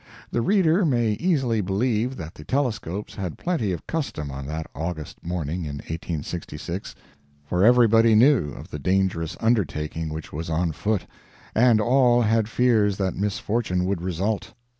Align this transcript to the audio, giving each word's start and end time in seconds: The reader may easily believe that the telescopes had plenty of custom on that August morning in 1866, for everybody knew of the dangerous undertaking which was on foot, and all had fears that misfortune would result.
The 0.31 0.41
reader 0.41 0.83
may 0.83 1.11
easily 1.11 1.61
believe 1.61 2.15
that 2.17 2.33
the 2.33 2.43
telescopes 2.43 3.13
had 3.13 3.37
plenty 3.37 3.71
of 3.71 3.85
custom 3.85 4.31
on 4.31 4.47
that 4.47 4.65
August 4.73 5.23
morning 5.23 5.61
in 5.65 5.75
1866, 5.75 6.95
for 7.45 7.63
everybody 7.63 8.15
knew 8.15 8.49
of 8.51 8.71
the 8.71 8.79
dangerous 8.79 9.37
undertaking 9.39 10.09
which 10.09 10.33
was 10.33 10.49
on 10.49 10.71
foot, 10.71 11.05
and 11.53 11.79
all 11.79 12.23
had 12.23 12.49
fears 12.49 12.97
that 12.97 13.13
misfortune 13.15 13.85
would 13.85 14.01
result. 14.01 14.53